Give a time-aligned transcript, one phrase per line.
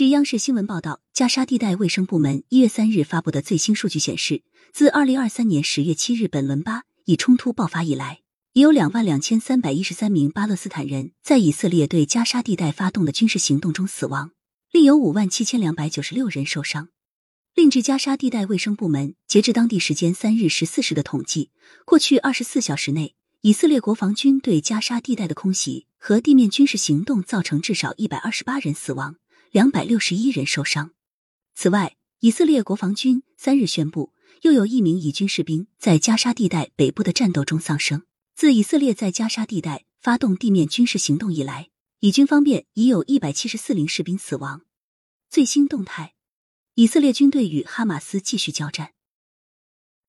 [0.00, 4.42] 据央视新闻报道，加沙地带卫生部门一月三日发布的最新数据显示，
[4.72, 8.20] 自二零二三年十月七日本轮巴以冲突爆发以来，
[8.54, 14.30] 已有两万两千三百一十三名巴勒斯坦人在以色列对加沙地带发动的军事行动中死亡，
[14.72, 16.88] 另有五万七千两百九十六人受伤。
[17.54, 21.50] 另据加沙地带卫生部门截至当地时间三日十四时的统计，
[21.84, 29.16] 过去二十四小时内，以色列国防军对加沙地带的空袭和地面军事行动造成至少一百二十八人死亡。
[29.50, 30.92] 两百六十一人受伤。
[31.54, 38.02] 此外，以色列国防军三日宣布，又有一名以军士兵在加沙地带北部的战斗中丧生。
[38.34, 44.62] 自以色列在加沙地带发动地面军事行动以来，以军方面已有一百七十四名士兵死亡。
[45.28, 46.14] 最新动态：
[46.74, 48.92] 以色列军队与哈马斯继续交战。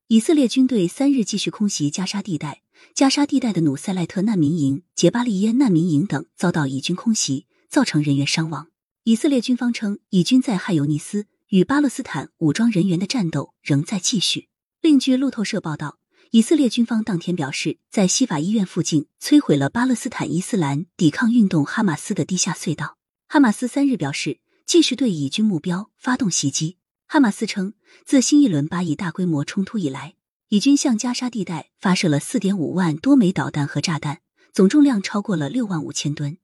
[0.07, 2.63] 以色列军队三日继续空袭加沙地带，
[2.93, 8.70] 加沙地带的努塞赖特难民营、杰巴利耶难民营等遭到以军空袭，造成人员伤亡。
[9.03, 14.47] 以色列军方称，以军在汉尤尼斯与巴勒斯坦武装人员的战斗仍在继续。
[14.79, 15.97] 另据路透社报道，
[16.29, 22.99] 以色列军方当天表示，在西法医院附近摧毁了巴勒斯坦伊斯兰抵抗运动哈马斯的地下隧道。
[23.27, 26.77] 哈马斯三日表示，继续对以军目标发动袭击。
[27.07, 27.73] 哈马斯称，
[28.05, 30.13] 自新一轮巴以大规模冲突以来，
[30.49, 34.21] 以军向加沙地带发射了四点五万多枚导弹和炸弹，
[34.53, 36.37] 总重量超过了六万五千吨。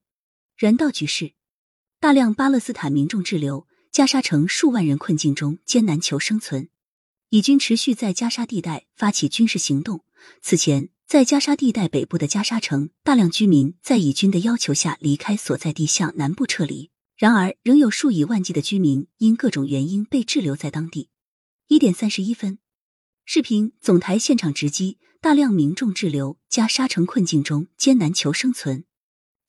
[0.56, 1.34] 人道局势。
[2.00, 6.70] 大量巴勒斯坦民众滞留加沙城，数万人困境中艰难求生存。
[7.30, 10.04] 以军持续在加沙地带发起军事行动。
[10.40, 16.92] 此前，在加沙地带北部的加沙城，大量居民在以军的要求下离开所在地，向南部撤离。
[17.16, 21.10] 然而，仍有数以万计的居民因各种原因被滞留在当地。
[21.68, 22.60] 一点三十一分，
[23.26, 28.86] 视频总台现场直击，大量民众滞留加沙城困境中艰难求生存。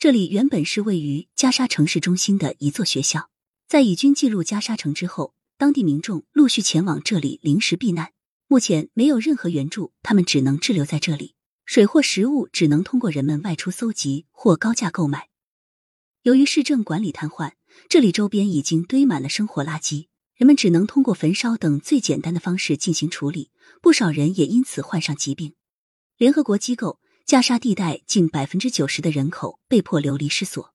[0.00, 3.30] 这里原本是位于加沙城市中心的一座学校，
[3.66, 8.12] 在以军进入加沙城之后，当地民众陆续前往这里临时避难。
[8.46, 11.34] 目前没有任何援助，他们只能滞留在这里。
[11.64, 15.30] 水或食物只能通过人们外出搜集或高价购买。
[16.22, 17.54] 由于市政管理瘫痪，
[17.88, 20.06] 这里周边已经堆满了生活垃圾，
[20.36, 23.50] 人们只能通过焚烧等最简单的方式进行处理。
[23.82, 25.54] 不少人也因此患上疾病。
[26.16, 27.00] 联合国机构。
[27.28, 30.72] 加沙地带近百分之九十的人口被迫流离失所。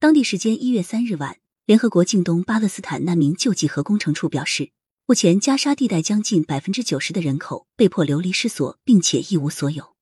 [0.00, 1.36] 当地时间一月三日晚，
[1.66, 4.72] 联合国近东巴勒斯坦难民救济和工程处表示，
[5.06, 9.94] 目前加沙地带将近百分之九十的人口被迫流离失所，并且一无所有。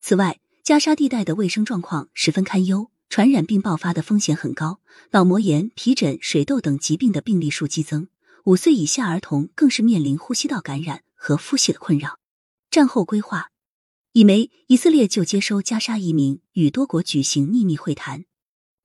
[0.00, 4.80] 此外，加沙地带的卫生状况十分堪忧，传染病爆发的风险很高，
[5.12, 8.08] 脑膜炎、皮疹、水痘等疾病的病例数激增，
[8.46, 12.18] 五岁以下儿童更是面临呼吸道感染和腹泻的困扰。
[12.68, 13.52] 战后规划。
[14.16, 18.24] 以媒以色列就接收加沙移民，与多国举行秘密会谈。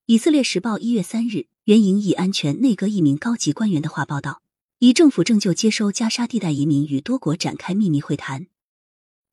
[0.07, 4.41] 以色列时报一月三日援引以安全内阁一名高级官员的话报道，
[4.79, 8.47] 以政府正就接收加沙地带移民与多国展开秘密会谈。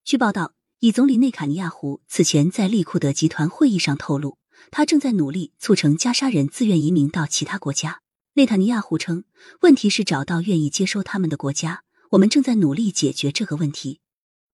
[0.05, 4.39] 据报道，以总理内塔尼亚胡此前在利库德集团会议上透露，
[4.71, 8.03] 他正在努力促成加沙人自愿移民到其他国家。
[8.35, 9.25] 内塔尼亚胡称，
[9.63, 13.99] 问题是找到愿意接收他们的国家，我们正在努力解决这个问题。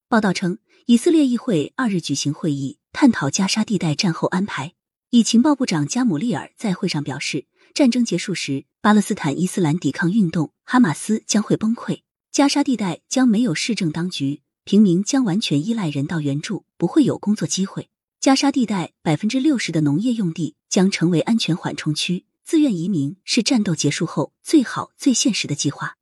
[0.08, 0.58] 报道称。
[0.86, 4.74] 以色列议会二日举行会议，探讨加沙地带战后安排。
[5.08, 17.88] 以情报部长加姆利尔在会上表示，战争结束时，巴勒斯坦伊斯兰抵抗运动哈马斯将会崩溃，加沙地带将没有市政当局，平民将完全依赖人道援助，不会有工作机会。
[18.20, 25.96] 加沙地带百分之六十的农业用地将成为安全缓冲区，自愿移民是战斗结束后最好、最现实的计划。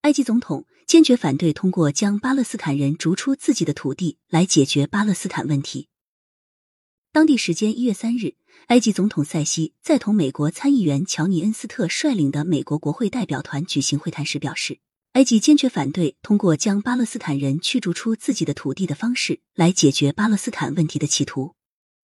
[0.00, 0.66] 埃及总统。
[0.86, 5.88] 坚决反对通过将巴勒斯坦人逐出自己的土地来解决巴勒斯坦问题。
[7.10, 8.36] 当地时间一月三日，
[8.68, 14.78] 埃及总统塞西在同美国参议员乔尼恩斯特率领的美国国会代表团举行会谈时表示，
[15.14, 21.56] 埃及坚决反对通过将巴勒斯坦人驱逐出自己的土地的方式来解决巴勒斯坦问题的企图。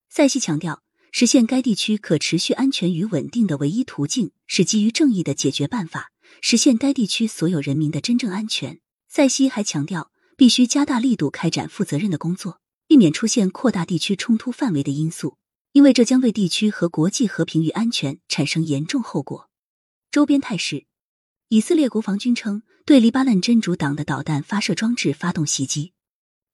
[0.09, 0.83] 塞西强调，
[1.13, 6.12] 实现该地区可持续安全与稳定的唯一途径是基于正义的解决办法。
[6.43, 8.81] 实现该地区所有人民的真正安全。
[9.09, 15.39] 塞西还强调，必须加大力度开展负责任的工作，避免出现扩大地区冲突范围的因素，
[15.71, 19.49] 因为这将为地区和国际和平与安全产生严重后果。
[20.11, 20.87] 周边态势：
[21.49, 25.93] 以色列国防军称对黎巴嫩真主党的导弹发射装置发动袭击。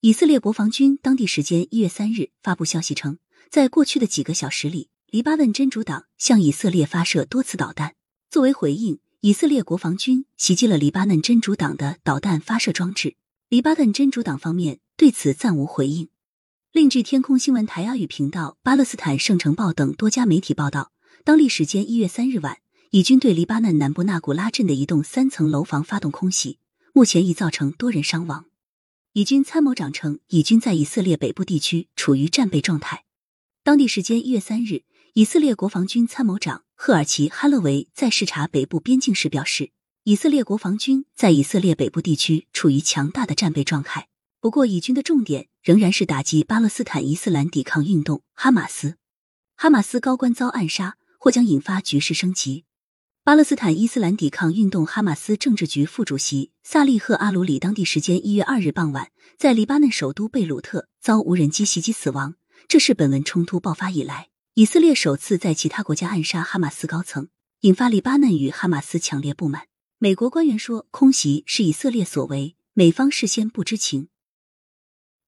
[0.03, 3.19] 以色列国防军当地时间一月三日发布消息称，
[3.51, 7.95] 在过去的几个小时里，黎巴嫩真主党向以色列发射多次导弹，
[8.31, 9.01] 作为回应。
[9.21, 13.17] 以色列国防军袭击了黎巴嫩真主党的导弹发射装置，
[13.49, 16.09] 黎巴嫩真主党方面对此暂无回应。
[16.71, 20.93] 另据天空新闻台阿语频道、巴勒斯坦圣城报等多家媒体报道，
[21.25, 22.59] 当地时间一月三日晚，
[22.91, 26.61] 以军对黎巴嫩南部纳古拉镇的一栋三层楼房发动空袭，
[26.93, 28.45] 目前已造成多人伤亡。
[29.15, 33.03] 以军参谋长称，以军在以色列北部地区处于战备状态。
[33.65, 34.85] 当地时间一月三日，
[35.19, 39.73] 以色列国防军参谋长赫尔奇·哈勒维在视察北部边境时表示，
[40.05, 44.07] 以色列国防军在以色列北部地区处于强大的战备状态。
[44.39, 48.95] 不过，以军的重点仍然是打击巴勒斯坦伊斯兰抵抗运动哈马斯。
[49.57, 52.63] 哈马斯高官遭暗杀，或将引发局势升级。
[53.25, 62.37] 巴勒斯坦伊斯兰抵抗运动哈马斯政治局副主席萨利赫·阿鲁里当地时间一月二日傍晚，在黎巴嫩首都贝鲁特遭无人机袭击死亡。
[62.69, 67.29] 这是本轮冲突爆发以来，以色列首次在其他国家暗杀哈马斯高层，
[67.61, 69.69] 引发黎巴嫩与哈马斯强烈不满。
[69.99, 74.09] 美国官员说，空袭是以色列所为，美方事先不知情。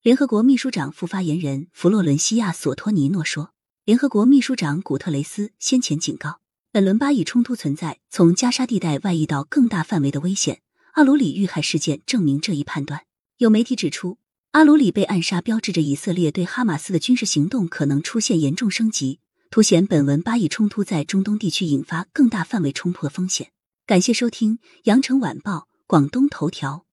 [0.01, 3.53] 联合国秘书长副发言人弗洛伦西亚·索托尼诺说，
[3.85, 6.41] 联合国秘书长古特雷斯先前警告。
[6.73, 10.59] 本轮巴以冲突存在从加沙地带外溢到更大范围的危险。
[10.95, 13.05] 阿鲁里遇害事件证明这一判断。
[13.37, 14.17] 有媒体指出，
[14.51, 19.19] 阿鲁里被暗杀标志着以色列对哈马斯的军事行动可能出现严重升级，
[19.51, 23.51] 凸显本文巴以冲突在中东地区引发更大范围冲突的风险。
[23.85, 26.85] 感谢收听羊城晚报广东头条。